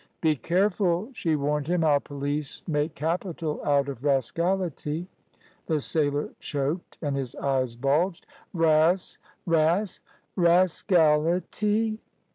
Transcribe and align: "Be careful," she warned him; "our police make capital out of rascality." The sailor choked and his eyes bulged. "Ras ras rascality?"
"Be 0.19 0.35
careful," 0.35 1.09
she 1.13 1.35
warned 1.35 1.67
him; 1.67 1.83
"our 1.83 1.99
police 1.99 2.67
make 2.67 2.95
capital 2.95 3.61
out 3.63 3.87
of 3.87 4.03
rascality." 4.03 5.07
The 5.67 5.79
sailor 5.79 6.31
choked 6.39 6.97
and 7.03 7.15
his 7.15 7.35
eyes 7.35 7.75
bulged. 7.75 8.25
"Ras 8.51 9.19
ras 9.45 9.99
rascality?" 10.35 11.99